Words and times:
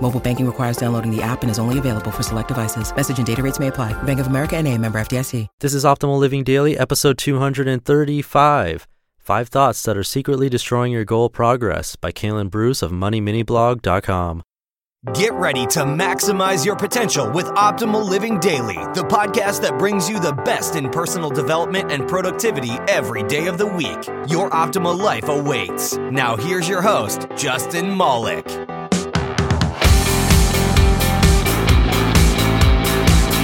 Mobile 0.00 0.20
banking 0.20 0.46
requires 0.46 0.76
downloading 0.76 1.10
the 1.10 1.22
app 1.22 1.42
and 1.42 1.50
is 1.50 1.58
only 1.58 1.80
available 1.80 2.12
for 2.12 2.22
select 2.22 2.48
devices. 2.48 2.94
Message 2.94 3.18
and 3.18 3.26
data 3.26 3.42
rates 3.42 3.58
may 3.58 3.66
apply. 3.66 4.00
Bank 4.04 4.20
of 4.20 4.28
America 4.28 4.56
and 4.56 4.68
a 4.68 4.78
member 4.78 5.00
FDIC. 5.00 5.48
This 5.58 5.74
is 5.74 5.84
Optimal 5.84 6.18
Living 6.18 6.44
Daily, 6.44 6.78
episode 6.78 7.18
235. 7.18 8.86
Five 9.18 9.48
Thoughts 9.48 9.82
That 9.82 9.96
Are 9.96 10.04
Secretly 10.04 10.48
Destroying 10.48 10.92
Your 10.92 11.04
Goal 11.04 11.28
Progress 11.30 11.96
by 11.96 12.12
Kalen 12.12 12.48
Bruce 12.48 12.80
of 12.80 12.92
MoneyMiniBlog.com. 12.92 14.42
Get 15.14 15.32
ready 15.34 15.66
to 15.66 15.80
maximize 15.80 16.64
your 16.64 16.76
potential 16.76 17.30
with 17.30 17.46
Optimal 17.46 18.08
Living 18.08 18.38
Daily, 18.38 18.76
the 18.94 19.04
podcast 19.08 19.62
that 19.62 19.78
brings 19.78 20.08
you 20.08 20.20
the 20.20 20.32
best 20.32 20.76
in 20.76 20.90
personal 20.90 21.30
development 21.30 21.90
and 21.90 22.08
productivity 22.08 22.72
every 22.88 23.22
day 23.24 23.46
of 23.46 23.58
the 23.58 23.66
week. 23.66 24.04
Your 24.28 24.50
optimal 24.50 24.98
life 24.98 25.28
awaits. 25.28 25.96
Now, 25.96 26.36
here's 26.36 26.68
your 26.68 26.82
host, 26.82 27.26
Justin 27.36 27.96
Malik. 27.96 28.46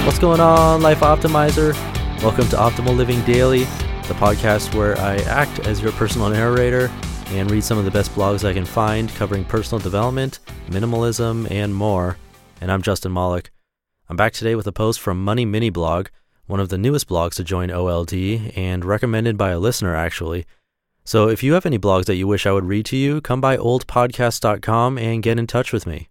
What's 0.05 0.19
going 0.19 0.41
on, 0.41 0.81
Life 0.81 0.99
Optimizer? 0.99 1.73
Welcome 2.21 2.49
to 2.49 2.57
Optimal 2.57 2.93
Living 2.97 3.21
Daily, 3.21 3.59
the 3.59 4.13
podcast 4.15 4.75
where 4.75 4.97
I 4.99 5.15
act 5.19 5.59
as 5.59 5.79
your 5.79 5.93
personal 5.93 6.29
narrator 6.29 6.91
and 7.27 7.49
read 7.49 7.63
some 7.63 7.77
of 7.77 7.85
the 7.85 7.89
best 7.89 8.13
blogs 8.13 8.43
I 8.43 8.51
can 8.51 8.65
find 8.65 9.07
covering 9.15 9.45
personal 9.45 9.79
development, 9.79 10.39
minimalism, 10.67 11.49
and 11.49 11.73
more. 11.73 12.17
And 12.59 12.69
I'm 12.69 12.81
Justin 12.81 13.13
Malik. 13.13 13.51
I'm 14.09 14.17
back 14.17 14.33
today 14.33 14.55
with 14.55 14.67
a 14.67 14.73
post 14.73 14.99
from 14.99 15.23
Money 15.23 15.45
Mini 15.45 15.69
Blog, 15.69 16.07
one 16.47 16.59
of 16.59 16.67
the 16.67 16.77
newest 16.77 17.07
blogs 17.07 17.35
to 17.35 17.43
join 17.45 17.71
OLD, 17.71 18.13
and 18.57 18.83
recommended 18.83 19.37
by 19.37 19.51
a 19.51 19.59
listener 19.59 19.95
actually. 19.95 20.45
So 21.05 21.29
if 21.29 21.43
you 21.43 21.53
have 21.53 21.65
any 21.65 21.79
blogs 21.79 22.05
that 22.05 22.15
you 22.15 22.27
wish 22.27 22.45
I 22.45 22.51
would 22.51 22.65
read 22.65 22.85
to 22.87 22.97
you, 22.97 23.21
come 23.21 23.39
by 23.39 23.55
oldpodcast.com 23.55 24.97
and 24.97 25.23
get 25.23 25.39
in 25.39 25.47
touch 25.47 25.71
with 25.71 25.87
me. 25.87 26.09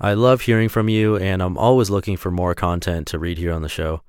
I 0.00 0.14
love 0.14 0.42
hearing 0.42 0.68
from 0.68 0.88
you, 0.88 1.16
and 1.16 1.42
I'm 1.42 1.56
always 1.56 1.90
looking 1.90 2.16
for 2.16 2.30
more 2.30 2.54
content 2.54 3.06
to 3.08 3.18
read 3.18 3.38
here 3.38 3.52
on 3.52 3.62
the 3.62 3.68
show. 3.68 4.02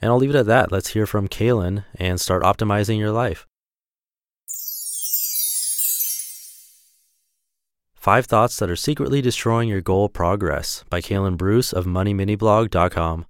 And 0.00 0.10
I'll 0.10 0.18
leave 0.18 0.30
it 0.30 0.38
at 0.38 0.46
that. 0.46 0.72
Let's 0.72 0.88
hear 0.88 1.06
from 1.06 1.28
Kalen 1.28 1.84
and 1.96 2.20
start 2.20 2.42
optimizing 2.42 2.98
your 2.98 3.12
life. 3.12 3.46
Five 7.94 8.26
Thoughts 8.26 8.56
That 8.56 8.68
Are 8.68 8.74
Secretly 8.74 9.20
Destroying 9.20 9.68
Your 9.68 9.80
Goal 9.80 10.08
Progress 10.08 10.84
by 10.90 11.00
Kalen 11.00 11.36
Bruce 11.36 11.72
of 11.72 11.84
MoneyMiniBlog.com. 11.86 13.26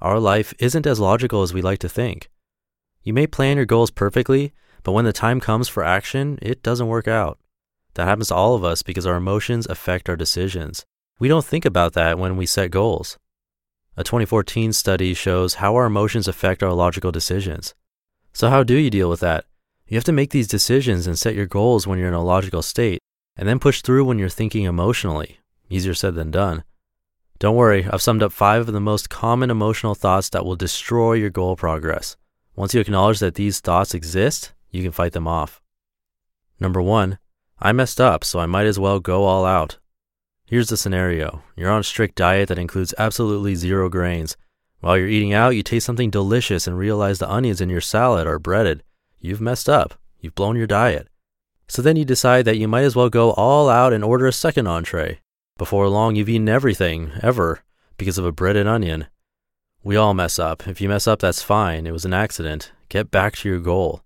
Our 0.00 0.18
life 0.18 0.54
isn't 0.58 0.86
as 0.86 1.00
logical 1.00 1.42
as 1.42 1.52
we 1.52 1.60
like 1.60 1.80
to 1.80 1.88
think. 1.88 2.30
You 3.02 3.12
may 3.12 3.26
plan 3.26 3.58
your 3.58 3.66
goals 3.66 3.90
perfectly, 3.90 4.54
but 4.84 4.92
when 4.92 5.04
the 5.04 5.12
time 5.12 5.40
comes 5.40 5.68
for 5.68 5.84
action, 5.84 6.38
it 6.40 6.62
doesn't 6.62 6.86
work 6.86 7.08
out. 7.08 7.38
That 7.96 8.06
happens 8.06 8.28
to 8.28 8.34
all 8.34 8.54
of 8.54 8.62
us 8.62 8.82
because 8.82 9.06
our 9.06 9.16
emotions 9.16 9.66
affect 9.66 10.10
our 10.10 10.16
decisions. 10.16 10.84
We 11.18 11.28
don't 11.28 11.44
think 11.44 11.64
about 11.64 11.94
that 11.94 12.18
when 12.18 12.36
we 12.36 12.44
set 12.44 12.70
goals. 12.70 13.18
A 13.96 14.04
2014 14.04 14.74
study 14.74 15.14
shows 15.14 15.54
how 15.54 15.74
our 15.76 15.86
emotions 15.86 16.28
affect 16.28 16.62
our 16.62 16.74
logical 16.74 17.10
decisions. 17.10 17.74
So, 18.34 18.50
how 18.50 18.64
do 18.64 18.74
you 18.74 18.90
deal 18.90 19.08
with 19.08 19.20
that? 19.20 19.46
You 19.88 19.96
have 19.96 20.04
to 20.04 20.12
make 20.12 20.30
these 20.30 20.46
decisions 20.46 21.06
and 21.06 21.18
set 21.18 21.34
your 21.34 21.46
goals 21.46 21.86
when 21.86 21.98
you're 21.98 22.08
in 22.08 22.12
a 22.12 22.22
logical 22.22 22.60
state 22.60 23.00
and 23.34 23.48
then 23.48 23.58
push 23.58 23.80
through 23.80 24.04
when 24.04 24.18
you're 24.18 24.28
thinking 24.28 24.64
emotionally. 24.64 25.38
Easier 25.70 25.94
said 25.94 26.16
than 26.16 26.30
done. 26.30 26.64
Don't 27.38 27.56
worry, 27.56 27.86
I've 27.90 28.02
summed 28.02 28.22
up 28.22 28.32
five 28.32 28.68
of 28.68 28.74
the 28.74 28.80
most 28.80 29.08
common 29.08 29.50
emotional 29.50 29.94
thoughts 29.94 30.28
that 30.30 30.44
will 30.44 30.56
destroy 30.56 31.14
your 31.14 31.30
goal 31.30 31.56
progress. 31.56 32.18
Once 32.54 32.74
you 32.74 32.80
acknowledge 32.82 33.20
that 33.20 33.36
these 33.36 33.60
thoughts 33.60 33.94
exist, 33.94 34.52
you 34.70 34.82
can 34.82 34.92
fight 34.92 35.12
them 35.12 35.26
off. 35.26 35.62
Number 36.60 36.82
one, 36.82 37.18
I 37.58 37.72
messed 37.72 38.00
up, 38.00 38.22
so 38.22 38.38
I 38.38 38.46
might 38.46 38.66
as 38.66 38.78
well 38.78 39.00
go 39.00 39.24
all 39.24 39.44
out. 39.44 39.78
Here's 40.46 40.68
the 40.68 40.76
scenario 40.76 41.42
you're 41.56 41.70
on 41.70 41.80
a 41.80 41.84
strict 41.84 42.14
diet 42.14 42.48
that 42.48 42.58
includes 42.58 42.94
absolutely 42.98 43.54
zero 43.54 43.88
grains. 43.88 44.36
While 44.80 44.98
you're 44.98 45.08
eating 45.08 45.32
out, 45.32 45.56
you 45.56 45.62
taste 45.62 45.86
something 45.86 46.10
delicious 46.10 46.66
and 46.66 46.78
realize 46.78 47.18
the 47.18 47.30
onions 47.30 47.60
in 47.60 47.70
your 47.70 47.80
salad 47.80 48.26
are 48.26 48.38
breaded. 48.38 48.82
You've 49.18 49.40
messed 49.40 49.68
up. 49.68 49.94
You've 50.20 50.34
blown 50.34 50.56
your 50.56 50.66
diet. 50.66 51.08
So 51.66 51.82
then 51.82 51.96
you 51.96 52.04
decide 52.04 52.44
that 52.44 52.58
you 52.58 52.68
might 52.68 52.84
as 52.84 52.94
well 52.94 53.08
go 53.08 53.32
all 53.32 53.68
out 53.68 53.92
and 53.92 54.04
order 54.04 54.26
a 54.26 54.32
second 54.32 54.66
entree. 54.66 55.18
Before 55.58 55.88
long, 55.88 56.14
you've 56.14 56.28
eaten 56.28 56.48
everything, 56.48 57.12
ever, 57.22 57.64
because 57.96 58.18
of 58.18 58.24
a 58.24 58.32
breaded 58.32 58.66
onion. 58.66 59.06
We 59.82 59.96
all 59.96 60.14
mess 60.14 60.38
up. 60.38 60.68
If 60.68 60.80
you 60.80 60.88
mess 60.88 61.06
up, 61.08 61.20
that's 61.20 61.42
fine. 61.42 61.86
It 61.86 61.92
was 61.92 62.04
an 62.04 62.12
accident. 62.12 62.72
Get 62.88 63.10
back 63.10 63.34
to 63.36 63.48
your 63.48 63.60
goal. 63.60 64.02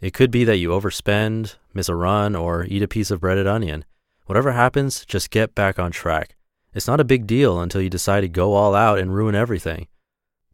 It 0.00 0.12
could 0.12 0.30
be 0.30 0.44
that 0.44 0.58
you 0.58 0.70
overspend, 0.70 1.56
miss 1.72 1.88
a 1.88 1.94
run, 1.94 2.36
or 2.36 2.64
eat 2.64 2.82
a 2.82 2.88
piece 2.88 3.10
of 3.10 3.20
breaded 3.20 3.46
onion. 3.46 3.84
Whatever 4.26 4.52
happens, 4.52 5.04
just 5.04 5.30
get 5.30 5.54
back 5.54 5.78
on 5.78 5.90
track. 5.90 6.36
It's 6.74 6.86
not 6.86 7.00
a 7.00 7.04
big 7.04 7.26
deal 7.26 7.60
until 7.60 7.80
you 7.80 7.88
decide 7.88 8.20
to 8.20 8.28
go 8.28 8.52
all 8.52 8.74
out 8.74 8.98
and 8.98 9.14
ruin 9.14 9.34
everything. 9.34 9.88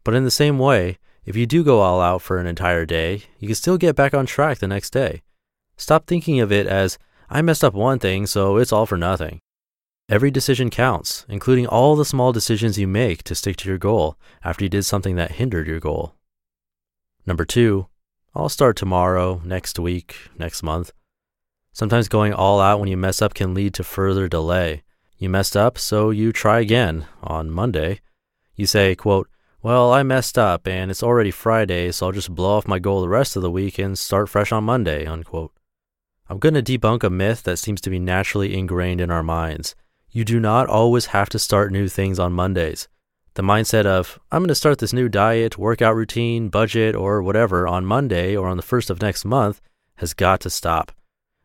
But 0.05 0.15
in 0.15 0.25
the 0.25 0.31
same 0.31 0.59
way, 0.59 0.99
if 1.25 1.37
you 1.37 1.47
do 1.47 1.65
go 1.65 1.81
all 1.81 2.01
out 2.01 2.23
for 2.23 2.39
an 2.39 2.47
entire 2.47 2.85
day, 2.85 3.25
you 3.39 3.49
can 3.49 3.55
still 3.55 3.79
get 3.79 3.97
back 3.97 4.15
on 4.15 4.27
track 4.27 4.59
the 4.59 4.69
next 4.69 4.91
day. 4.91 5.23
Stop 5.77 6.07
thinking 6.07 6.39
of 6.41 6.53
it 6.53 6.67
as, 6.67 6.99
I 7.29 7.43
messed 7.43 7.65
up 7.65 7.75
one 7.75 7.99
thing, 7.99 8.27
so 8.27 8.57
it's 8.57 8.73
all 8.73 8.87
for 8.87 8.99
nothing. 8.99 9.41
Every 10.09 10.31
decision 10.31 10.69
counts, 10.69 11.25
including 11.29 11.67
all 11.67 11.97
the 11.97 12.05
small 12.05 12.33
decisions 12.33 12.79
you 12.79 12.87
make 12.87 13.23
to 13.25 13.35
stick 13.35 13.57
to 13.59 13.69
your 13.69 13.79
goal 13.79 14.19
after 14.45 14.65
you 14.65 14.69
did 14.69 14.85
something 14.85 15.17
that 15.17 15.33
hindered 15.33 15.67
your 15.67 15.81
goal. 15.81 16.15
Number 17.25 17.45
two, 17.45 17.87
I'll 18.35 18.49
start 18.49 18.77
tomorrow, 18.77 19.43
next 19.45 19.79
week, 19.79 20.17
next 20.39 20.63
month. 20.63 20.91
Sometimes 21.75 22.09
going 22.09 22.33
all 22.33 22.61
out 22.61 22.81
when 22.81 22.89
you 22.89 22.97
mess 22.97 23.21
up 23.21 23.35
can 23.35 23.53
lead 23.53 23.75
to 23.75 23.85
further 23.85 24.27
delay. 24.27 24.85
You 25.19 25.29
messed 25.29 25.55
up, 25.55 25.77
so 25.77 26.09
you 26.09 26.33
try 26.33 26.61
again 26.61 27.07
on 27.23 27.51
Monday. 27.51 28.01
You 28.57 28.65
say, 28.65 28.95
quote, 28.95 29.29
well, 29.63 29.93
I 29.93 30.03
messed 30.03 30.39
up 30.39 30.67
and 30.67 30.91
it's 30.91 31.03
already 31.03 31.31
Friday, 31.31 31.93
so 31.93 32.07
I'll 32.07 32.13
just 32.13 32.35
blow 32.35 32.57
off 32.57 32.67
my 32.67 32.79
goal 32.79 33.03
the 33.03 33.09
rest 33.11 33.37
of 33.37 33.43
the 33.43 33.51
week 33.51 33.79
and 33.79 33.99
start 33.99 34.31
fresh 34.31 34.51
on 34.51 34.65
Monday, 34.65 35.05
unquote. 35.05 35.53
I'm 36.31 36.39
going 36.39 36.55
to 36.55 36.63
debunk 36.63 37.03
a 37.03 37.11
myth 37.11 37.43
that 37.43 37.59
seems 37.59 37.83
to 37.83 37.91
be 37.91 37.99
naturally 37.99 38.57
ingrained 38.57 39.03
in 39.03 39.11
our 39.11 39.23
minds. 39.23 39.75
You 40.11 40.25
do 40.25 40.41
not 40.41 40.69
always 40.69 41.07
have 41.07 41.29
to 41.31 41.39
start 41.39 41.71
new 41.71 41.87
things 41.87 42.19
on 42.19 42.33
Mondays. 42.33 42.89
The 43.35 43.43
mindset 43.43 43.87
of, 43.87 44.21
I'm 44.31 44.41
going 44.43 44.49
to 44.49 44.55
start 44.55 44.79
this 44.79 44.93
new 44.93 45.09
diet, 45.09 45.57
workout 45.57 45.97
routine, 45.97 46.51
budget, 46.51 46.95
or 46.95 47.23
whatever 47.23 47.67
on 47.67 47.87
Monday 47.87 48.37
or 48.37 48.47
on 48.47 48.59
the 48.59 48.63
first 48.63 48.91
of 48.91 49.01
next 49.01 49.25
month 49.25 49.61
has 49.97 50.13
got 50.13 50.41
to 50.43 50.51
stop. 50.51 50.93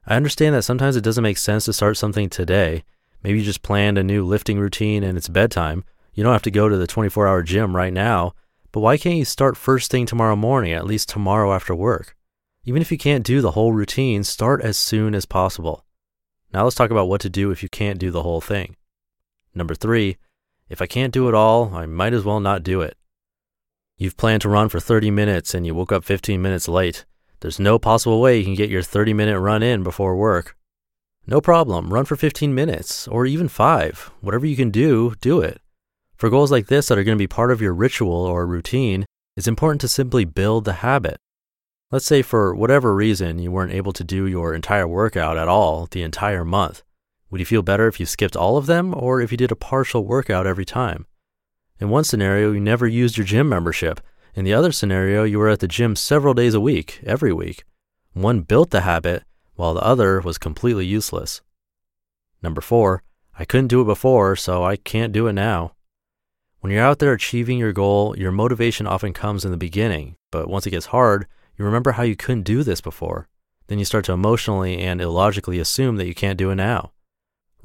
I 0.06 0.16
understand 0.16 0.54
that 0.54 0.64
sometimes 0.64 0.98
it 0.98 1.04
doesn't 1.04 1.24
make 1.24 1.38
sense 1.38 1.64
to 1.66 1.74
start 1.74 1.96
something 1.96 2.30
today. 2.30 2.84
Maybe 3.24 3.40
you 3.40 3.46
just 3.46 3.62
planned 3.62 3.98
a 3.98 4.04
new 4.04 4.26
lifting 4.26 4.60
routine 4.60 5.02
and 5.02 5.18
it's 5.18 5.30
bedtime. 5.30 5.86
You 6.14 6.24
don't 6.24 6.34
have 6.34 6.42
to 6.44 6.52
go 6.52 6.68
to 6.68 6.76
the 6.76 6.88
24 6.88 7.26
hour 7.26 7.42
gym 7.42 7.74
right 7.74 7.94
now. 7.94 8.34
But 8.74 8.82
why 8.82 8.98
can't 8.98 9.16
you 9.16 9.26
start 9.26 9.56
first 9.56 9.90
thing 9.90 10.06
tomorrow 10.06 10.36
morning, 10.36 10.74
at 10.74 10.86
least 10.86 11.08
tomorrow 11.08 11.54
after 11.54 11.74
work? 11.74 12.16
Even 12.66 12.82
if 12.82 12.92
you 12.92 12.98
can't 12.98 13.26
do 13.26 13.40
the 13.40 13.52
whole 13.52 13.72
routine, 13.72 14.26
start 14.26 14.62
as 14.62 14.76
soon 14.76 15.16
as 15.16 15.26
possible. 15.26 15.86
Now 16.54 16.66
let's 16.66 16.76
talk 16.76 16.92
about 16.92 17.08
what 17.08 17.22
to 17.22 17.30
do 17.30 17.52
if 17.52 17.64
you 17.64 17.70
can't 17.70 17.98
do 17.98 18.12
the 18.12 18.24
whole 18.24 18.42
thing. 18.42 18.76
Number 19.56 19.74
three, 19.74 20.18
if 20.70 20.82
I 20.82 20.86
can't 20.86 21.14
do 21.14 21.28
it 21.28 21.34
all, 21.34 21.74
I 21.74 21.86
might 21.86 22.14
as 22.14 22.24
well 22.24 22.40
not 22.40 22.64
do 22.64 22.82
it. 22.82 22.98
You've 23.98 24.18
planned 24.18 24.42
to 24.44 24.50
run 24.50 24.70
for 24.70 24.80
30 24.80 25.12
minutes 25.12 25.54
and 25.54 25.66
you 25.66 25.74
woke 25.74 25.92
up 25.92 26.04
15 26.04 26.42
minutes 26.42 26.68
late. 26.68 27.06
There's 27.40 27.60
no 27.60 27.80
possible 27.80 28.22
way 28.22 28.38
you 28.38 28.44
can 28.44 28.56
get 28.56 28.70
your 28.70 28.82
30 28.82 29.14
minute 29.14 29.40
run 29.40 29.64
in 29.64 29.84
before 29.84 30.16
work. 30.16 30.56
No 31.26 31.42
problem, 31.42 31.94
run 31.94 32.06
for 32.06 32.16
15 32.16 32.54
minutes 32.54 33.08
or 33.08 33.26
even 33.26 33.48
five. 33.48 34.12
Whatever 34.22 34.46
you 34.46 34.56
can 34.56 34.72
do, 34.72 35.14
do 35.20 35.42
it. 35.42 35.60
For 36.16 36.30
goals 36.30 36.52
like 36.52 36.68
this 36.68 36.88
that 36.88 36.98
are 36.98 37.04
going 37.04 37.18
to 37.18 37.22
be 37.22 37.28
part 37.28 37.52
of 37.52 37.62
your 37.62 37.74
ritual 37.74 38.26
or 38.26 38.48
routine, 38.48 39.06
it's 39.36 39.48
important 39.48 39.82
to 39.82 39.88
simply 39.88 40.26
build 40.26 40.66
the 40.66 40.74
habit. 40.74 41.18
Let's 41.92 42.06
say 42.06 42.22
for 42.22 42.56
whatever 42.56 42.94
reason 42.94 43.40
you 43.40 43.52
weren't 43.52 43.72
able 43.72 43.94
to 43.94 44.04
do 44.04 44.26
your 44.26 44.54
entire 44.54 44.88
workout 44.88 45.38
at 45.38 45.48
all 45.48 45.88
the 45.90 46.02
entire 46.02 46.44
month. 46.44 46.84
Would 47.30 47.40
you 47.40 47.46
feel 47.46 47.62
better 47.62 47.88
if 47.88 48.00
you 48.00 48.06
skipped 48.06 48.36
all 48.36 48.58
of 48.58 48.68
them 48.68 48.94
or 48.96 49.22
if 49.22 49.32
you 49.32 49.38
did 49.38 49.52
a 49.52 49.56
partial 49.56 50.06
workout 50.06 50.48
every 50.48 50.66
time? 50.66 51.06
In 51.80 51.90
one 51.90 52.04
scenario, 52.04 52.52
you 52.54 52.60
never 52.60 52.88
used 52.88 53.18
your 53.18 53.26
gym 53.26 53.50
membership. 53.50 54.00
In 54.34 54.46
the 54.46 54.54
other 54.54 54.72
scenario, 54.72 55.24
you 55.24 55.38
were 55.38 55.50
at 55.50 55.60
the 55.60 55.68
gym 55.68 55.96
several 55.96 56.34
days 56.34 56.54
a 56.54 56.62
week, 56.62 57.02
every 57.06 57.34
week. 57.34 57.64
One 58.14 58.42
built 58.42 58.72
the 58.72 58.82
habit, 58.82 59.24
while 59.56 59.74
the 59.74 59.82
other 59.82 60.22
was 60.22 60.38
completely 60.38 60.86
useless. 60.86 61.42
Number 62.42 62.62
four, 62.62 63.04
I 63.38 63.46
couldn't 63.46 63.68
do 63.68 63.82
it 63.82 63.86
before, 63.86 64.36
so 64.36 64.64
I 64.64 64.78
can't 64.78 65.14
do 65.14 65.28
it 65.28 65.34
now. 65.34 65.74
When 66.62 66.72
you're 66.72 66.84
out 66.84 67.00
there 67.00 67.14
achieving 67.14 67.60
your 67.60 67.74
goal, 67.74 68.18
your 68.18 68.32
motivation 68.32 68.88
often 68.88 69.14
comes 69.14 69.46
in 69.46 69.52
the 69.52 69.58
beginning, 69.58 70.16
but 70.32 70.50
once 70.50 70.66
it 70.66 70.72
gets 70.72 70.88
hard, 70.88 71.28
you 71.58 71.66
remember 71.66 71.92
how 71.92 72.04
you 72.04 72.16
couldn't 72.16 72.44
do 72.44 72.64
this 72.64 72.82
before. 72.82 73.28
Then 73.68 73.80
you 73.80 73.86
start 73.86 74.06
to 74.06 74.14
emotionally 74.14 74.80
and 74.80 75.02
illogically 75.02 75.60
assume 75.60 75.98
that 75.98 76.08
you 76.08 76.16
can't 76.16 76.38
do 76.38 76.50
it 76.52 76.56
now. 76.56 76.92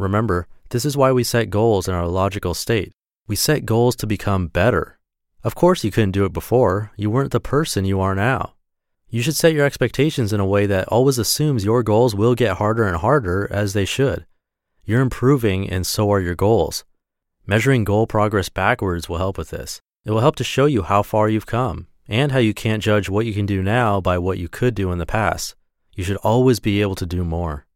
Remember, 0.03 0.49
this 0.71 0.85
is 0.85 0.97
why 0.97 1.13
we 1.13 1.23
set 1.23 1.49
goals 1.49 1.87
in 1.87 1.95
our 1.95 2.09
logical 2.09 2.55
state. 2.55 2.93
We 3.29 3.37
set 3.37 3.65
goals 3.65 3.95
to 3.97 4.07
become 4.07 4.49
better. 4.49 4.99
Of 5.45 5.55
course, 5.55 5.85
you 5.85 5.93
couldn't 5.93 6.11
do 6.11 6.25
it 6.25 6.33
before. 6.33 6.91
You 6.97 7.09
weren't 7.09 7.31
the 7.31 7.39
person 7.39 7.85
you 7.85 8.01
are 8.01 8.17
now. 8.17 8.55
You 9.09 9.23
should 9.23 9.37
set 9.37 9.53
your 9.53 9.65
expectations 9.65 10.33
in 10.33 10.41
a 10.41 10.47
way 10.47 10.67
that 10.67 10.89
always 10.89 11.19
assumes 11.19 11.65
your 11.65 11.85
goals 11.85 12.17
will 12.17 12.35
get 12.35 12.57
harder 12.57 12.83
and 12.83 12.97
harder 12.97 13.47
as 13.53 13.75
they 13.75 13.85
should. 13.85 14.27
You're 14.85 15.03
improving, 15.03 15.71
and 15.71 15.87
so 15.87 16.11
are 16.11 16.21
your 16.21 16.35
goals. 16.35 16.85
Measuring 17.47 17.85
goal 17.85 18.09
progress 18.09 18.49
backwards 18.49 19.09
will 19.09 19.19
help 19.19 19.39
with 19.39 19.51
this. 19.51 19.81
It 20.05 20.11
will 20.11 20.21
help 20.21 20.35
to 20.37 20.45
show 20.45 20.67
you 20.67 20.83
how 20.83 21.05
far 21.05 21.29
you've 21.29 21.47
come 21.47 21.87
and 22.09 22.33
how 22.33 22.39
you 22.39 22.55
can't 22.55 22.83
judge 22.83 23.09
what 23.09 23.25
you 23.25 23.35
can 23.35 23.47
do 23.47 23.63
now 23.63 24.01
by 24.01 24.19
what 24.19 24.39
you 24.39 24.49
could 24.49 24.75
do 24.75 24.91
in 24.91 24.99
the 24.99 25.07
past. 25.07 25.55
You 25.95 26.03
should 26.03 26.17
always 26.17 26.59
be 26.59 26.81
able 26.81 26.97
to 26.97 27.07
do 27.07 27.25
more. 27.25 27.67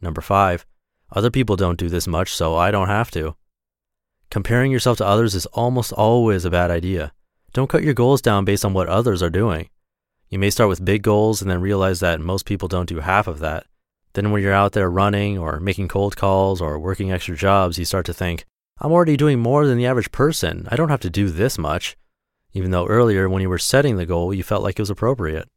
Number 0.00 0.20
five, 0.20 0.64
other 1.10 1.30
people 1.30 1.56
don't 1.56 1.78
do 1.78 1.88
this 1.88 2.06
much, 2.06 2.34
so 2.34 2.56
I 2.56 2.70
don't 2.70 2.88
have 2.88 3.10
to. 3.12 3.36
Comparing 4.30 4.72
yourself 4.72 4.98
to 4.98 5.06
others 5.06 5.34
is 5.34 5.46
almost 5.46 5.92
always 5.92 6.44
a 6.44 6.50
bad 6.50 6.70
idea. 6.70 7.12
Don't 7.52 7.68
cut 7.68 7.84
your 7.84 7.94
goals 7.94 8.20
down 8.20 8.44
based 8.44 8.64
on 8.64 8.72
what 8.72 8.88
others 8.88 9.22
are 9.22 9.30
doing. 9.30 9.68
You 10.28 10.38
may 10.38 10.50
start 10.50 10.68
with 10.68 10.84
big 10.84 11.02
goals 11.02 11.40
and 11.40 11.50
then 11.50 11.60
realize 11.60 12.00
that 12.00 12.20
most 12.20 12.46
people 12.46 12.66
don't 12.66 12.88
do 12.88 13.00
half 13.00 13.26
of 13.26 13.38
that. 13.38 13.66
Then, 14.14 14.30
when 14.30 14.42
you're 14.42 14.52
out 14.52 14.72
there 14.72 14.90
running 14.90 15.38
or 15.38 15.60
making 15.60 15.88
cold 15.88 16.16
calls 16.16 16.60
or 16.60 16.78
working 16.78 17.12
extra 17.12 17.36
jobs, 17.36 17.78
you 17.78 17.84
start 17.84 18.06
to 18.06 18.14
think, 18.14 18.44
I'm 18.78 18.92
already 18.92 19.16
doing 19.16 19.38
more 19.38 19.66
than 19.66 19.78
the 19.78 19.86
average 19.86 20.10
person. 20.12 20.66
I 20.70 20.76
don't 20.76 20.88
have 20.88 21.00
to 21.00 21.10
do 21.10 21.30
this 21.30 21.58
much 21.58 21.96
even 22.54 22.70
though 22.70 22.86
earlier 22.86 23.28
when 23.28 23.42
you 23.42 23.48
were 23.48 23.58
setting 23.58 23.96
the 23.96 24.06
goal, 24.06 24.32
you 24.32 24.44
felt 24.44 24.62
like 24.62 24.78
it 24.78 24.82
was 24.82 24.90
appropriate. 24.90 25.48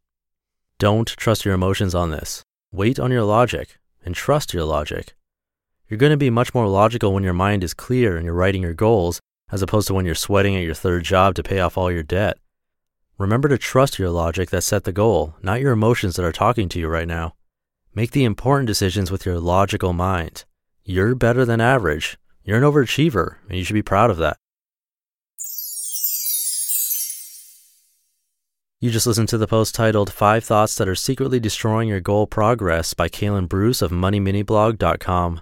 Don't 0.79 1.07
trust 1.07 1.45
your 1.45 1.53
emotions 1.53 1.94
on 1.94 2.09
this. 2.09 2.44
Wait 2.71 2.99
on 2.99 3.11
your 3.11 3.23
logic 3.23 3.77
and 4.03 4.15
trust 4.15 4.51
your 4.51 4.65
logic. 4.65 5.13
You're 5.89 5.98
going 5.98 6.12
to 6.12 6.18
be 6.18 6.30
much 6.30 6.54
more 6.54 6.68
logical 6.68 7.13
when 7.13 7.24
your 7.24 7.34
mind 7.34 7.63
is 7.63 7.74
clear 7.74 8.18
and 8.18 8.25
you're 8.25 8.34
writing 8.34 8.62
your 8.62 8.74
goals, 8.74 9.22
as 9.51 9.62
opposed 9.62 9.88
to 9.88 9.94
when 9.94 10.06
you're 10.06 10.16
sweating 10.16 10.56
at 10.56 10.63
your 10.63 10.74
third 10.74 11.04
job 11.04 11.36
to 11.36 11.44
pay 11.44 11.60
off 11.60 11.78
all 11.78 11.92
your 11.92 12.04
debt. 12.04 12.38
Remember 13.18 13.48
to 13.48 13.57
trust 13.57 13.98
your 13.98 14.10
logic 14.10 14.50
that 14.50 14.63
set 14.63 14.84
the 14.84 14.92
goal, 14.92 15.36
not 15.42 15.62
your 15.62 15.72
emotions 15.72 16.16
that 16.16 16.25
are 16.25 16.34
talking 16.34 16.68
to 16.69 16.80
you 16.80 16.88
right 16.88 17.07
now. 17.07 17.36
Make 17.95 18.12
the 18.12 18.25
important 18.25 18.68
decisions 18.68 19.10
with 19.10 19.25
your 19.25 19.39
logical 19.39 19.94
mind. 19.94 20.44
You're 20.84 21.16
better 21.16 21.45
than 21.45 21.62
average. 21.62 22.18
You're 22.44 22.57
an 22.57 22.63
overachiever, 22.63 23.38
and 23.48 23.57
you 23.57 23.63
should 23.63 23.74
be 23.74 23.81
proud 23.81 24.12
of 24.12 24.18
that. 24.18 24.38
You 28.80 28.92
just 28.92 29.07
listened 29.07 29.30
to 29.30 29.40
the 29.40 29.48
post 29.48 29.74
titled 29.74 30.13
Five 30.13 30.44
Thoughts 30.44 30.75
That 30.75 30.88
Are 30.88 30.95
Secretly 30.95 31.40
Destroying 31.40 31.90
Your 31.90 32.00
Goal 32.00 32.28
Progress 32.28 32.94
by 32.94 33.10
Kalen 33.10 33.50
Bruce 33.50 33.81
of 33.81 33.90
MoneyMiniBlog.com. 33.90 35.42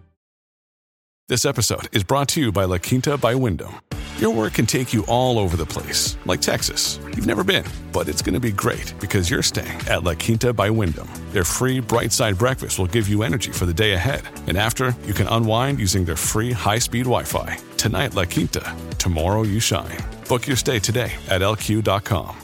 This 1.31 1.45
episode 1.45 1.87
is 1.95 2.03
brought 2.03 2.27
to 2.33 2.41
you 2.41 2.51
by 2.51 2.65
La 2.65 2.77
Quinta 2.77 3.15
by 3.15 3.35
Wyndham. 3.35 3.79
Your 4.17 4.35
work 4.35 4.55
can 4.55 4.65
take 4.65 4.93
you 4.93 5.05
all 5.07 5.39
over 5.39 5.55
the 5.55 5.65
place, 5.65 6.17
like 6.25 6.41
Texas. 6.41 6.99
You've 7.15 7.25
never 7.25 7.41
been, 7.41 7.63
but 7.93 8.09
it's 8.09 8.21
going 8.21 8.33
to 8.33 8.39
be 8.41 8.51
great 8.51 8.93
because 8.99 9.29
you're 9.29 9.41
staying 9.41 9.79
at 9.87 10.03
La 10.03 10.13
Quinta 10.13 10.51
by 10.51 10.69
Wyndham. 10.69 11.07
Their 11.31 11.45
free 11.45 11.79
bright 11.79 12.11
side 12.11 12.37
breakfast 12.37 12.77
will 12.79 12.87
give 12.87 13.07
you 13.07 13.23
energy 13.23 13.53
for 13.53 13.65
the 13.65 13.73
day 13.73 13.93
ahead. 13.93 14.23
And 14.47 14.57
after, 14.57 14.93
you 15.05 15.13
can 15.13 15.25
unwind 15.27 15.79
using 15.79 16.03
their 16.03 16.17
free 16.17 16.51
high 16.51 16.79
speed 16.79 17.05
Wi 17.05 17.23
Fi. 17.23 17.57
Tonight, 17.77 18.13
La 18.13 18.25
Quinta. 18.25 18.75
Tomorrow, 18.97 19.43
you 19.43 19.61
shine. 19.61 19.99
Book 20.27 20.47
your 20.47 20.57
stay 20.57 20.79
today 20.79 21.13
at 21.29 21.39
lq.com. 21.39 22.35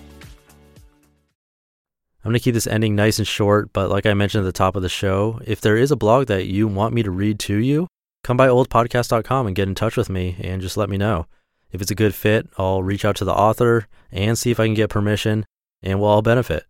I'm 2.24 2.32
going 2.32 2.36
to 2.36 2.40
keep 2.40 2.54
this 2.54 2.68
ending 2.68 2.96
nice 2.96 3.18
and 3.20 3.28
short, 3.28 3.74
but 3.74 3.90
like 3.90 4.06
I 4.06 4.14
mentioned 4.14 4.46
at 4.46 4.46
the 4.46 4.54
top 4.54 4.78
of 4.78 4.82
the 4.82 4.88
show, 4.88 5.42
if 5.46 5.60
there 5.60 5.76
is 5.76 5.92
a 5.92 5.98
blog 5.98 6.28
that 6.28 6.46
you 6.46 6.70
want 6.70 6.94
me 6.94 7.04
to 7.04 7.12
read 7.12 7.38
to 7.40 7.58
you, 7.58 7.90
come 8.28 8.36
by 8.36 8.50
oldpodcast.com 8.50 9.48
and 9.48 9.56
get 9.56 9.70
in 9.70 9.74
touch 9.74 9.96
with 9.96 10.10
me 10.10 10.36
and 10.42 10.62
just 10.62 10.76
let 10.76 10.90
me 10.90 10.98
know. 10.98 11.26
If 11.72 11.82
it's 11.82 11.92
a 11.92 11.96
good 11.96 12.14
fit, 12.14 12.46
I'll 12.58 12.84
reach 12.84 13.06
out 13.06 13.16
to 13.16 13.26
the 13.26 13.34
author 13.34 13.88
and 14.12 14.38
see 14.38 14.52
if 14.52 14.60
I 14.60 14.66
can 14.66 14.74
get 14.74 14.90
permission, 14.90 15.46
and 15.82 15.98
we'll 15.98 16.10
all 16.10 16.22
benefit. 16.22 16.66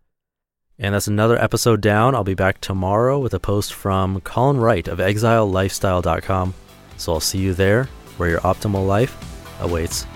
And 0.78 0.94
that's 0.94 1.08
another 1.08 1.36
episode 1.36 1.80
down. 1.80 2.14
I'll 2.14 2.22
be 2.22 2.34
back 2.34 2.60
tomorrow 2.60 3.18
with 3.18 3.34
a 3.34 3.40
post 3.40 3.74
from 3.74 4.20
Colin 4.20 4.60
Wright 4.60 4.86
of 4.86 5.00
exilelifestyle.com. 5.00 6.54
So 6.96 7.14
I'll 7.14 7.18
see 7.18 7.38
you 7.38 7.54
there 7.54 7.88
where 8.18 8.30
your 8.30 8.40
optimal 8.42 8.86
life 8.86 9.16
awaits. 9.60 10.06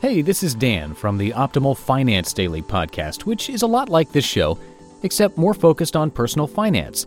Hey, 0.00 0.22
this 0.22 0.42
is 0.42 0.56
Dan 0.56 0.92
from 0.92 1.18
the 1.18 1.30
Optimal 1.30 1.76
Finance 1.76 2.32
Daily 2.32 2.62
podcast, 2.62 3.26
which 3.26 3.48
is 3.48 3.62
a 3.62 3.68
lot 3.68 3.88
like 3.88 4.10
this 4.10 4.24
show, 4.24 4.58
except 5.04 5.38
more 5.38 5.54
focused 5.54 5.94
on 5.94 6.10
personal 6.10 6.48
finance. 6.48 7.06